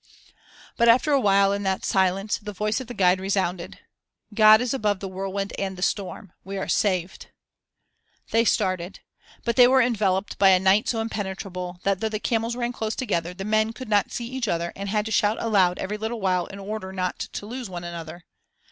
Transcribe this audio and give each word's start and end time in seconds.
But 0.77 0.89
after 0.89 1.11
a 1.11 1.19
while 1.19 1.53
in 1.53 1.61
that 1.61 1.85
silence 1.85 2.39
the 2.39 2.53
voice 2.53 2.79
of 2.81 2.87
the 2.87 2.95
guide 2.95 3.19
resounded. 3.19 3.77
"God 4.33 4.59
is 4.59 4.73
above 4.73 4.99
the 4.99 5.07
whirlwind 5.07 5.53
and 5.59 5.77
the 5.77 5.83
storm. 5.83 6.33
We 6.43 6.57
are 6.57 6.67
saved." 6.67 7.27
They 8.31 8.43
started. 8.43 9.01
But 9.45 9.57
they 9.57 9.67
were 9.67 9.79
enveloped 9.79 10.39
by 10.39 10.49
a 10.49 10.59
night 10.59 10.87
so 10.89 11.01
impenetrable 11.01 11.79
that 11.83 11.99
though 11.99 12.09
the 12.09 12.19
camels 12.19 12.55
ran 12.55 12.71
close 12.71 12.95
together, 12.95 13.35
the 13.35 13.45
men 13.45 13.73
could 13.73 13.89
not 13.89 14.11
see 14.11 14.25
each 14.25 14.47
other 14.47 14.73
and 14.75 14.89
had 14.89 15.05
to 15.05 15.11
shout 15.11 15.39
aloud 15.39 15.77
every 15.77 15.99
little 15.99 16.19
while 16.19 16.47
in 16.47 16.57
order 16.57 16.91
not 16.91 17.19
to 17.33 17.45
lose 17.45 17.69
one 17.69 17.83
another. 17.83 18.23